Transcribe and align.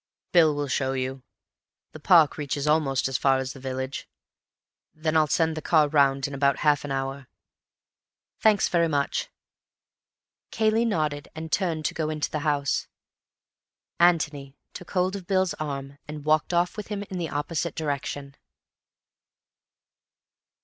"Bill 0.31 0.55
will 0.55 0.67
show 0.67 0.93
you. 0.93 1.21
The 1.91 1.99
park 1.99 2.35
reaches 2.35 2.65
almost 2.65 3.07
as 3.07 3.19
far 3.19 3.37
as 3.37 3.53
the 3.53 3.59
village. 3.59 4.09
Then 4.95 5.15
I'll 5.15 5.27
send 5.27 5.55
the 5.55 5.61
car 5.61 5.87
round 5.89 6.25
in 6.27 6.33
about 6.33 6.57
half 6.65 6.83
an 6.83 6.91
hour." 6.91 7.27
"Thanks 8.39 8.67
very 8.67 8.87
much." 8.87 9.29
Cayley 10.49 10.85
nodded 10.85 11.27
and 11.35 11.51
turned 11.51 11.85
to 11.85 11.93
go 11.93 12.09
into 12.09 12.31
the 12.31 12.39
house. 12.39 12.87
Antony 13.99 14.55
took 14.73 14.89
hold 14.89 15.15
of 15.15 15.27
Bill's 15.27 15.53
arm 15.59 15.99
and 16.07 16.25
walked 16.25 16.51
off 16.51 16.77
with 16.77 16.87
him 16.87 17.03
in 17.11 17.19
the 17.19 17.29
opposite 17.29 17.75
direction. 17.75 18.33